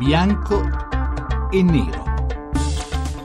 [0.00, 0.62] bianco
[1.50, 2.04] e nero.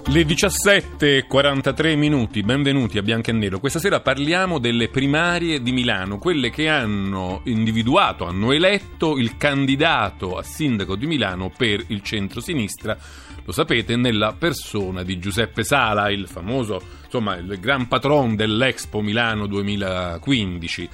[0.08, 3.62] Le 17.43 minuti, benvenuti a Bianco e Nero.
[3.62, 10.38] Questa sera parliamo delle primarie di Milano, quelle che hanno individuato, hanno eletto il candidato
[10.38, 12.98] a sindaco di Milano per il centro-sinistra,
[13.46, 19.48] lo sapete, nella persona di Giuseppe Sala, il famoso, insomma, il gran patron dell'Expo Milano
[19.48, 20.90] 2015.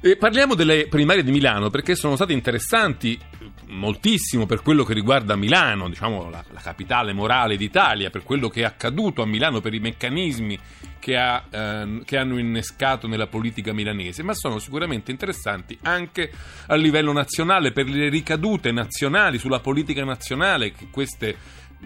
[0.00, 3.18] E parliamo delle primarie di Milano perché sono state interessanti
[3.66, 8.60] moltissimo per quello che riguarda Milano, diciamo la, la capitale morale d'Italia, per quello che
[8.60, 10.56] è accaduto a Milano, per i meccanismi
[11.00, 16.30] che, ha, ehm, che, hanno innescato nella politica milanese, ma sono sicuramente interessanti anche
[16.68, 21.36] a livello nazionale, per le ricadute nazionali sulla politica nazionale che queste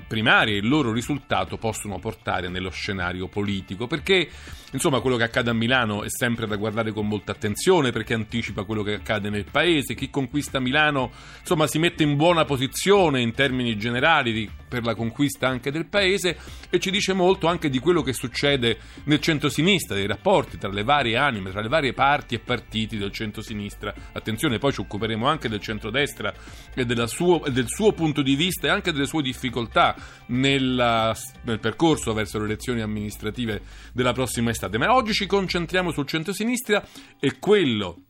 [0.07, 4.29] primarie il loro risultato possono portare nello scenario politico, perché
[4.73, 8.65] insomma quello che accade a Milano è sempre da guardare con molta attenzione perché anticipa
[8.65, 11.11] quello che accade nel paese, chi conquista Milano
[11.41, 15.85] insomma si mette in buona posizione in termini generali di, per la conquista anche del
[15.85, 16.39] paese
[16.71, 20.83] e ci dice molto anche di quello che succede nel centro-sinistra, dei rapporti tra le
[20.83, 23.93] varie anime, tra le varie parti e partiti del centro-sinistra.
[24.13, 26.33] Attenzione, poi ci occuperemo anche del centro-destra
[26.73, 29.95] e suo, del suo punto di vista e anche delle sue difficoltà
[30.29, 33.61] nella, nel percorso verso le elezioni amministrative
[33.93, 34.79] della prossima estate.
[34.79, 36.83] Ma oggi ci concentriamo sul centro-sinistra
[37.21, 38.05] e quello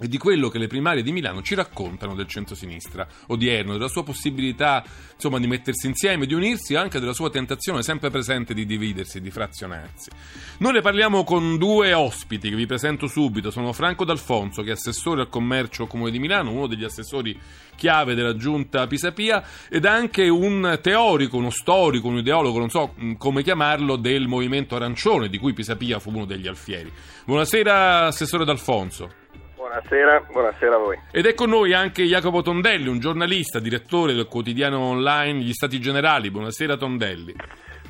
[0.00, 4.02] e di quello che le primarie di Milano ci raccontano del centro-sinistra odierno, della sua
[4.02, 8.64] possibilità insomma, di mettersi insieme, di unirsi e anche della sua tentazione sempre presente di
[8.64, 10.10] dividersi, di frazionarsi.
[10.58, 14.72] Noi ne parliamo con due ospiti che vi presento subito, sono Franco D'Alfonso che è
[14.72, 17.38] assessore al commercio Comune di Milano, uno degli assessori
[17.76, 23.14] chiave della giunta Pisapia ed anche un teorico, uno storico, un ideologo, non so mm,
[23.14, 26.90] come chiamarlo, del movimento arancione di cui Pisapia fu uno degli alfieri.
[27.24, 29.28] Buonasera assessore D'Alfonso.
[29.70, 30.98] Buonasera, buonasera a voi.
[31.12, 35.80] Ed è con noi anche Jacopo Tondelli, un giornalista, direttore del quotidiano online Gli Stati
[35.80, 36.28] Generali.
[36.28, 37.32] Buonasera Tondelli.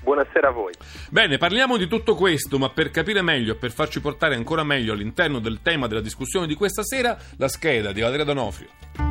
[0.03, 0.75] Buonasera a voi.
[1.09, 4.93] Bene, parliamo di tutto questo, ma per capire meglio e per farci portare ancora meglio
[4.93, 9.10] all'interno del tema della discussione di questa sera, la scheda di Valeria Donofrio.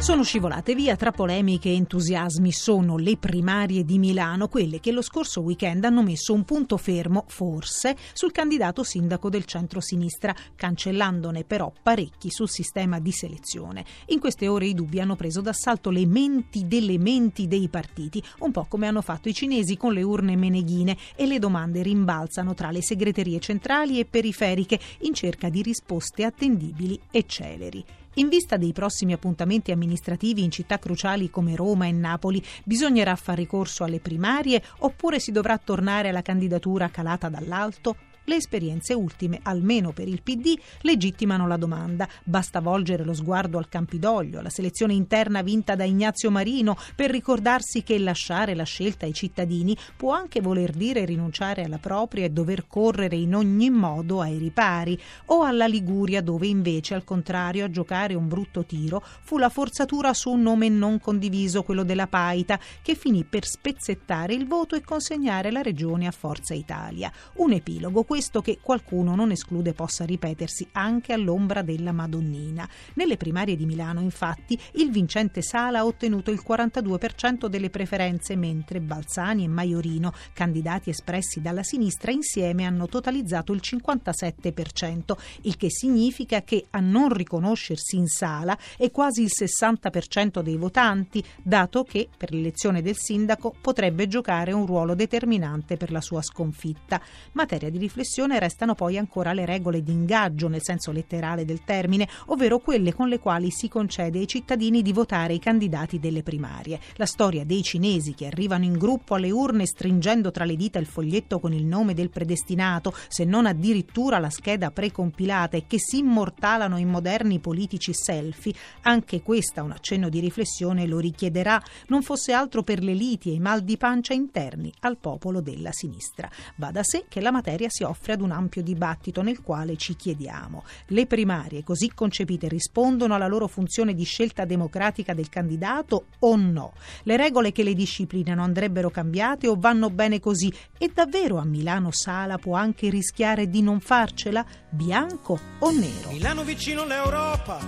[0.00, 2.52] Sono scivolate via tra polemiche e entusiasmi.
[2.52, 7.24] Sono le primarie di Milano, quelle che lo scorso weekend hanno messo un punto fermo,
[7.28, 13.84] forse, sul candidato sindaco del centro-sinistra, cancellandone però parecchi sul sistema di selezione.
[14.06, 18.52] In queste ore i dubbi hanno preso d'assalto le menti delle menti dei partiti, un
[18.52, 22.70] po' come hanno fatto i cinesi con le urne meneghine, e le domande rimbalzano tra
[22.70, 27.84] le segreterie centrali e periferiche in cerca di risposte attendibili e celeri.
[28.14, 33.42] In vista dei prossimi appuntamenti amministrativi in città cruciali come Roma e Napoli, bisognerà fare
[33.42, 38.09] ricorso alle primarie oppure si dovrà tornare alla candidatura calata dall'alto?
[38.24, 42.08] Le esperienze ultime, almeno per il PD, legittimano la domanda.
[42.22, 47.82] Basta volgere lo sguardo al Campidoglio, alla selezione interna vinta da Ignazio Marino, per ricordarsi
[47.82, 52.66] che lasciare la scelta ai cittadini può anche voler dire rinunciare alla propria e dover
[52.66, 58.14] correre in ogni modo ai ripari, o alla Liguria dove invece, al contrario, a giocare
[58.14, 62.94] un brutto tiro fu la forzatura su un nome non condiviso, quello della Paita, che
[62.94, 67.10] finì per spezzettare il voto e consegnare la regione a Forza Italia.
[67.34, 72.68] Un epilogo questo che qualcuno non esclude possa ripetersi anche all'ombra della Madonnina.
[72.94, 78.80] Nelle primarie di Milano, infatti, il vincente Sala ha ottenuto il 42% delle preferenze, mentre
[78.80, 86.42] Balzani e Maiorino, candidati espressi dalla sinistra, insieme hanno totalizzato il 57%, il che significa
[86.42, 92.32] che a non riconoscersi in Sala è quasi il 60% dei votanti, dato che per
[92.32, 97.00] l'elezione del sindaco potrebbe giocare un ruolo determinante per la sua sconfitta.
[97.34, 101.64] Materia di riflessione riflessione restano poi ancora le regole di ingaggio nel senso letterale del
[101.64, 106.22] termine, ovvero quelle con le quali si concede ai cittadini di votare i candidati delle
[106.22, 106.80] primarie.
[106.96, 110.86] La storia dei cinesi che arrivano in gruppo alle urne stringendo tra le dita il
[110.86, 115.98] foglietto con il nome del predestinato, se non addirittura la scheda precompilata e che si
[115.98, 122.32] immortalano in moderni politici selfie, anche questa un accenno di riflessione lo richiederà, non fosse
[122.32, 126.30] altro per le liti e i mal di pancia interni al popolo della sinistra.
[126.56, 129.94] Va da sé che la materia si offre ad un ampio dibattito nel quale ci
[129.94, 136.36] chiediamo le primarie così concepite rispondono alla loro funzione di scelta democratica del candidato o
[136.36, 136.72] no?
[137.04, 140.52] Le regole che le disciplinano andrebbero cambiate o vanno bene così?
[140.78, 144.44] E davvero a Milano Sala può anche rischiare di non farcela?
[144.68, 146.10] Bianco o nero?
[146.10, 147.58] Milano vicino all'Europa.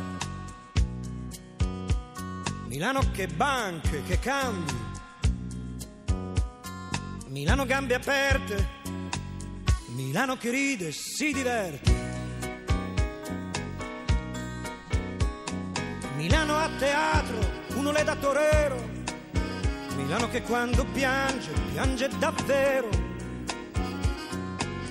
[2.66, 4.90] Milano che banche, che cambi.
[7.28, 8.80] Milano gambe aperte
[9.94, 11.92] Milano che ride e si diverte.
[16.16, 18.90] Milano a teatro, qualcuno le dà torero.
[19.96, 22.88] Milano che quando piange, piange davvero.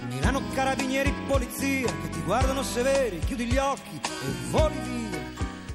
[0.07, 5.20] Milano carabinieri, polizia che ti guardano severi, chiudi gli occhi e voli via.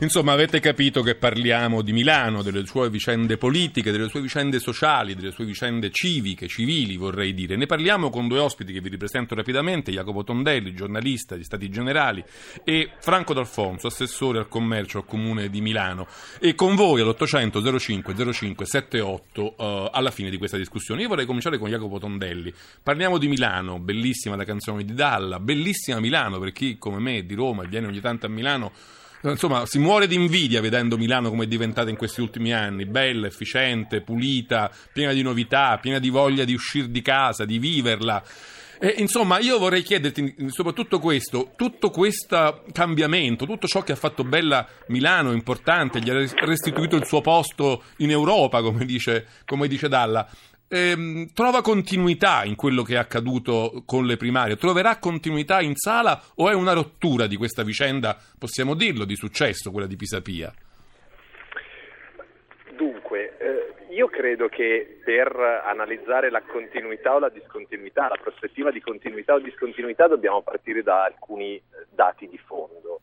[0.01, 5.15] Insomma, avete capito che parliamo di Milano, delle sue vicende politiche, delle sue vicende sociali,
[5.15, 7.57] delle sue vicende civiche, civili, vorrei dire.
[7.57, 12.23] Ne parliamo con due ospiti che vi ripresento rapidamente, Jacopo Tondelli, giornalista di Stati Generali,
[12.63, 16.07] e Franco D'Alfonso, assessore al commercio al Comune di Milano.
[16.41, 21.01] E con voi all'800 05 05 78 uh, alla fine di questa discussione.
[21.01, 22.53] Io vorrei cominciare con Jacopo Tondelli.
[22.83, 27.23] Parliamo di Milano, bellissima la canzone di Dalla, bellissima Milano per chi come me è
[27.23, 28.73] di Roma e viene ogni tanto a Milano
[29.31, 33.27] Insomma, si muore di invidia vedendo Milano come è diventata in questi ultimi anni, bella,
[33.27, 38.23] efficiente, pulita, piena di novità, piena di voglia di uscire di casa, di viverla.
[38.79, 44.23] E, insomma, io vorrei chiederti soprattutto questo, tutto questo cambiamento, tutto ciò che ha fatto
[44.23, 46.15] bella Milano, importante, gli ha
[46.45, 50.29] restituito il suo posto in Europa, come dice, come dice Dalla
[50.69, 54.57] ehm, trova continuità in quello che è accaduto con le primarie?
[54.57, 59.71] Troverà continuità in sala o è una rottura di questa vicenda, possiamo dirlo, di successo,
[59.71, 60.53] quella di Pisapia?
[62.77, 65.35] Dunque, eh, io credo che per
[65.65, 71.05] analizzare la continuità o la discontinuità, la prospettiva di continuità o discontinuità, dobbiamo partire da
[71.05, 71.61] alcuni
[71.91, 73.01] dati di fondo.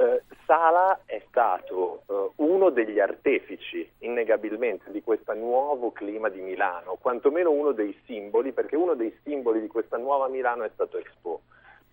[0.00, 6.96] Eh, Sala è stato eh, uno degli artefici, innegabilmente, di questo nuovo clima di Milano,
[6.98, 11.42] quantomeno uno dei simboli, perché uno dei simboli di questa nuova Milano è stato Expo.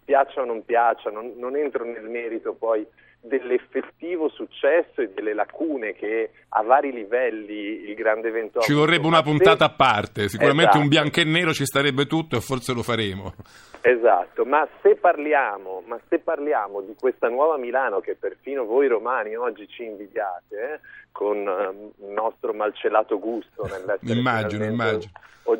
[0.07, 2.87] Piaccia o non piaccia, non, non entro nel merito poi
[3.19, 9.21] dell'effettivo successo e delle lacune che a vari livelli il grande evento ci vorrebbe una
[9.21, 10.79] puntata a parte sicuramente esatto.
[10.79, 13.33] un bianco e nero ci starebbe tutto e forse lo faremo
[13.81, 19.35] esatto ma se parliamo ma se parliamo di questa nuova Milano che perfino voi romani
[19.35, 20.79] oggi ci invidiate eh,
[21.11, 25.11] con eh, il nostro malcelato gusto nell'essere immagino, immagino.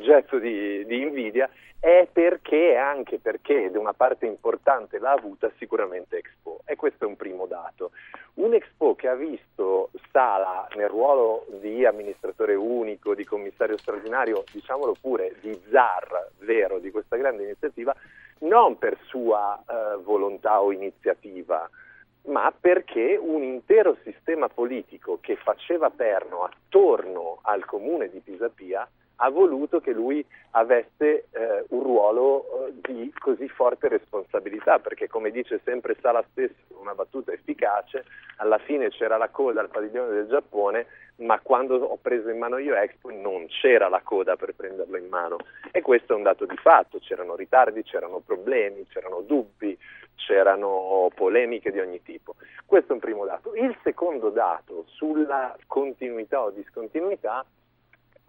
[0.07, 1.50] Oggetto di, di invidia
[1.80, 6.62] è perché, anche perché, ed una parte importante l'ha avuta sicuramente Expo.
[6.65, 7.92] E questo è un primo dato.
[8.36, 14.95] Un Expo che ha visto Sala nel ruolo di amministratore unico, di commissario straordinario, diciamolo
[15.00, 17.95] pure, di zar vero di questa grande iniziativa,
[18.39, 21.69] non per sua eh, volontà o iniziativa,
[22.24, 29.29] ma perché un intero sistema politico che faceva perno attorno al comune di Pisapia ha
[29.29, 35.59] voluto che lui avesse eh, un ruolo eh, di così forte responsabilità, perché come dice
[35.63, 38.05] sempre Sala stesso, una battuta efficace,
[38.37, 40.85] alla fine c'era la coda al padiglione del Giappone,
[41.17, 45.07] ma quando ho preso in mano io Expo non c'era la coda per prenderlo in
[45.07, 45.37] mano
[45.71, 49.75] e questo è un dato di fatto, c'erano ritardi, c'erano problemi, c'erano dubbi,
[50.15, 52.35] c'erano polemiche di ogni tipo.
[52.65, 53.55] Questo è un primo dato.
[53.55, 57.43] Il secondo dato sulla continuità o discontinuità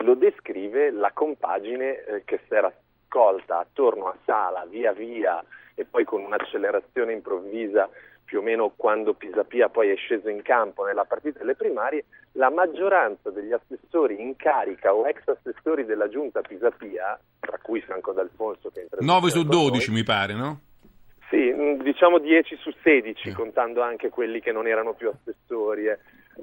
[0.04, 2.72] lo descrive la compagine eh, che si era
[3.06, 5.42] scolta attorno a Sala via via
[5.74, 7.88] e poi con un'accelerazione improvvisa
[8.24, 12.50] più o meno quando Pisapia poi è sceso in campo nella partita delle primarie, la
[12.50, 18.70] maggioranza degli assessori in carica o ex assessori della giunta Pisapia, tra cui Franco D'Alfonso
[18.70, 20.60] che è 9 su 12 noi, mi pare, no?
[21.30, 23.32] Sì, mm, diciamo 10 su 16, eh.
[23.32, 25.86] contando anche quelli che non erano più assessori.
[25.86, 25.98] Eh.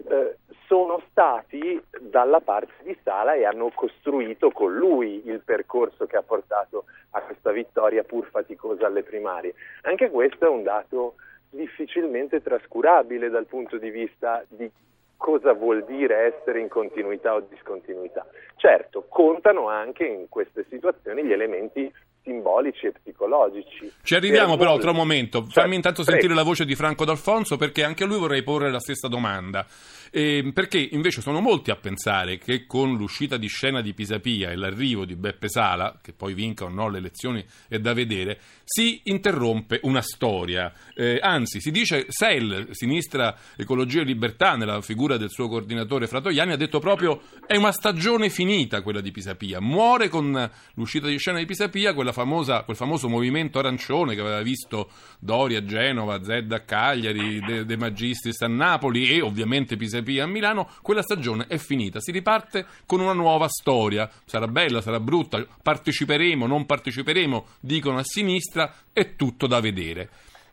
[0.08, 0.38] Eh,
[0.68, 6.24] sono stati dalla parte di Sala e hanno costruito con lui il percorso che ha
[6.24, 9.54] portato a questa vittoria pur faticosa alle primarie.
[9.84, 11.16] Anche questo è un dato
[11.50, 14.70] difficilmente trascurabile dal punto di vista di
[15.18, 18.26] cosa vuol dire essere in continuità o discontinuità.
[18.58, 21.92] Certo, contano anche in queste situazioni gli elementi
[22.26, 23.92] simbolici e psicologici.
[24.02, 26.40] Ci arriviamo per però tra un momento, fammi certo, intanto sentire prego.
[26.42, 29.66] la voce di Franco D'Alfonso perché anche a lui vorrei porre la stessa domanda.
[30.12, 34.56] Eh, perché invece sono molti a pensare che con l'uscita di scena di Pisapia e
[34.56, 39.02] l'arrivo di Beppe Sala, che poi vinca o no le elezioni è da vedere, si
[39.06, 40.72] interrompe una storia.
[40.96, 46.54] Eh, anzi, si dice SEL, Sinistra Ecologia e Libertà, nella figura del suo coordinatore Fratoiani,
[46.54, 49.60] ha detto proprio è una stagione finita quella di Pisapia.
[49.60, 54.42] Muore con l'uscita di scena di Pisapia quella famosa, quel famoso movimento arancione che aveva
[54.42, 60.24] visto Doria a Genova, Zedda a Cagliari, De, De Magistris a Napoli e ovviamente Pisapia
[60.24, 62.00] a Milano, quella stagione è finita.
[62.00, 64.10] Si riparte con una nuova storia.
[64.24, 70.10] Sarà bella, sarà brutta, parteciperemo, non parteciperemo, dicono a sinistra, è tutto da vedere.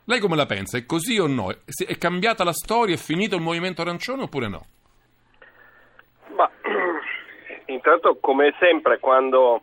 [0.07, 0.77] Lei come la pensa?
[0.77, 1.51] È così o no?
[1.51, 2.97] È cambiata la storia?
[2.97, 4.67] È finito il movimento arancione oppure no?
[6.35, 6.51] Ma
[7.67, 9.63] intanto, come sempre, quando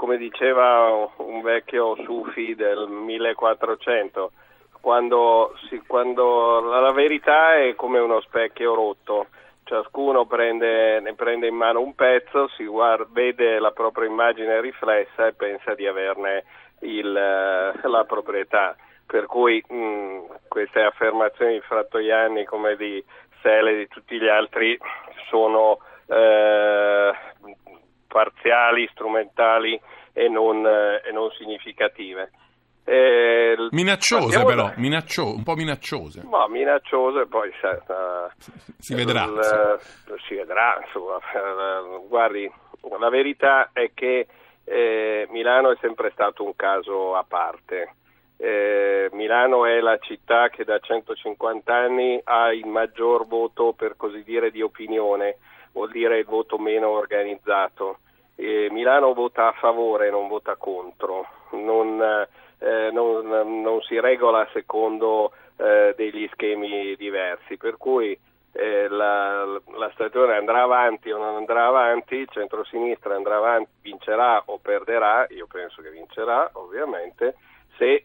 [0.00, 4.32] come diceva un vecchio sufi del 1400,
[4.80, 9.26] quando, si, quando la, verità è come uno specchio rotto,
[9.64, 15.26] ciascuno prende, ne prende in mano un pezzo, si guarda, vede la propria immagine riflessa
[15.26, 16.44] e pensa di averne
[16.78, 18.74] il, eh, la proprietà.
[19.04, 23.04] Per cui mh, queste affermazioni di Frattoianni come di
[23.42, 24.78] Sele e di tutti gli altri
[25.28, 27.12] sono eh,
[28.10, 29.80] parziali, strumentali
[30.12, 32.30] e non, eh, e non significative.
[32.84, 34.74] Eh, minacciose però, da...
[34.76, 35.34] Minaccio...
[35.34, 36.24] un po' minacciose.
[36.24, 38.30] Ma minacciose poi uh,
[38.78, 39.24] si vedrà.
[39.24, 41.18] Il, uh, si vedrà, insomma.
[42.08, 42.50] Guardi,
[42.98, 44.26] la verità è che
[44.64, 47.94] eh, Milano è sempre stato un caso a parte.
[48.36, 54.22] Eh, Milano è la città che da 150 anni ha il maggior voto, per così
[54.24, 55.36] dire, di opinione,
[55.72, 57.98] vuol dire il voto meno organizzato.
[58.36, 62.00] Eh, Milano vota a favore, non vota contro, non,
[62.58, 68.18] eh, non, non si regola secondo eh, degli schemi diversi, per cui
[68.52, 74.42] eh, la, la, stagione andrà avanti o non andrà avanti, il centro-sinistra andrà avanti, vincerà
[74.46, 77.36] o perderà, io penso che vincerà ovviamente,
[77.76, 78.04] se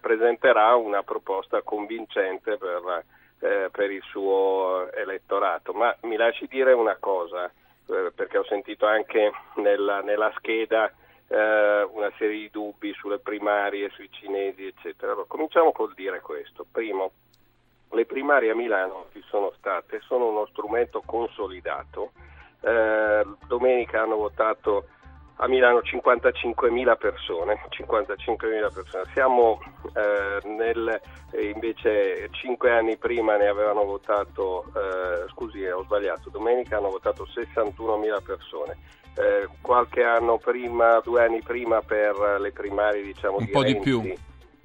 [0.00, 3.04] presenterà una proposta convincente per,
[3.40, 5.72] eh, per, il suo elettorato.
[5.72, 10.92] Ma mi lasci dire una cosa, eh, perché ho sentito anche nella, nella scheda
[11.28, 15.12] eh, una serie di dubbi sulle primarie, sui cinesi, eccetera.
[15.12, 16.66] Allora, cominciamo col dire questo.
[16.70, 17.12] Primo,
[17.90, 22.12] le primarie a Milano ci sono state, sono uno strumento consolidato.
[22.62, 24.88] Eh, domenica hanno votato
[25.42, 29.04] a Milano 55.000 persone, 55.000 persone.
[29.14, 29.58] Siamo
[29.94, 31.00] eh, nel,
[31.54, 38.22] invece 5 anni prima ne avevano votato, eh, scusi ho sbagliato, domenica hanno votato 61.000
[38.22, 38.76] persone.
[39.16, 43.78] Eh, qualche anno prima, due anni prima per le primarie diciamo un di po' Renzi,
[43.78, 44.14] di più.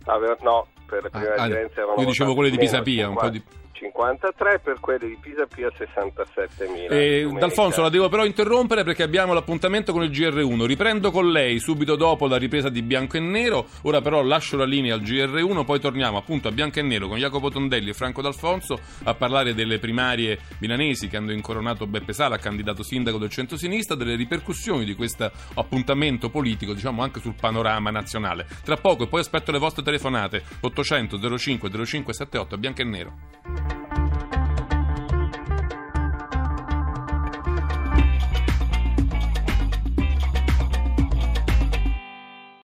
[0.06, 3.16] Aveva, no, per le primarie ah, di Renzi avevano Io dicevo quelle di Pisapia, un
[3.16, 3.42] po' di
[3.76, 6.96] 53 per quelle di Pisa Pia 67 mila.
[6.96, 10.66] Eh, D'Alfonso la devo però interrompere perché abbiamo l'appuntamento con il GR1.
[10.66, 13.68] Riprendo con lei subito dopo la ripresa di Bianco e Nero.
[13.84, 17.18] Ora però lascio la linea al GR1, poi torniamo appunto a Bianco e Nero con
[17.18, 22.38] Jacopo Tondelli e Franco D'Alfonso a parlare delle primarie milanesi che hanno incoronato Beppe Sala,
[22.38, 28.48] candidato sindaco del centro-sinistra, delle ripercussioni di questo appuntamento politico, diciamo anche sul panorama nazionale.
[28.64, 33.65] Tra poco e poi aspetto le vostre telefonate 800 05 0578 Bianco e Nero.